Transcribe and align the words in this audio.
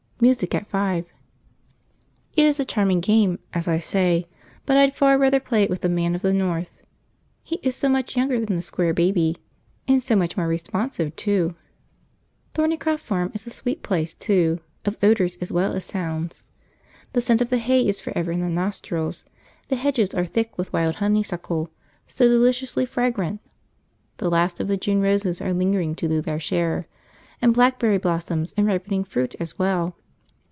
Music 0.23 0.53
at 0.53 0.67
five. 0.67 1.03
It 2.35 2.45
is 2.45 2.59
a 2.59 2.63
charming 2.63 2.99
game, 2.99 3.39
as 3.55 3.67
I 3.67 3.79
say, 3.79 4.27
but 4.67 4.77
I'd 4.77 4.95
far 4.95 5.17
rather 5.17 5.39
play 5.39 5.63
it 5.63 5.69
with 5.71 5.81
the 5.81 5.89
Man 5.89 6.13
of 6.13 6.21
the 6.21 6.31
North; 6.31 6.83
he 7.41 7.55
is 7.63 7.75
so 7.75 7.89
much 7.89 8.15
younger 8.15 8.39
than 8.39 8.55
the 8.55 8.61
Square 8.61 8.93
Baby, 8.93 9.37
and 9.87 10.03
so 10.03 10.15
much 10.15 10.37
more 10.37 10.47
responsive, 10.47 11.15
too. 11.15 11.55
{The 12.53 12.61
scent 12.61 12.71
of 12.73 12.77
the 12.77 12.77
hay: 12.77 12.77
p92.jpg} 12.77 12.83
Thornycroft 12.83 12.99
Farm 13.03 13.31
is 13.33 13.47
a 13.47 13.49
sweet 13.49 13.81
place, 13.81 14.13
too, 14.13 14.59
of 14.85 14.95
odours 15.01 15.37
as 15.37 15.51
well 15.51 15.73
as 15.73 15.85
sounds. 15.85 16.43
The 17.13 17.21
scent 17.21 17.41
of 17.41 17.49
the 17.49 17.57
hay 17.57 17.87
is 17.87 17.99
for 17.99 18.15
ever 18.15 18.31
in 18.31 18.41
the 18.41 18.47
nostrils, 18.49 19.25
the 19.69 19.75
hedges 19.75 20.13
are 20.13 20.27
thick 20.27 20.55
with 20.55 20.71
wild 20.71 20.97
honeysuckle, 20.97 21.71
so 22.07 22.27
deliciously 22.27 22.85
fragrant, 22.85 23.41
the 24.17 24.29
last 24.29 24.59
of 24.59 24.67
the 24.67 24.77
June 24.77 25.01
roses 25.01 25.41
are 25.41 25.51
lingering 25.51 25.95
to 25.95 26.07
do 26.07 26.21
their 26.21 26.39
share, 26.39 26.85
and 27.41 27.55
blackberry 27.55 27.97
blossoms 27.97 28.53
and 28.55 28.67
ripening 28.67 29.03
fruit 29.03 29.35
as 29.39 29.57
well. 29.57 29.97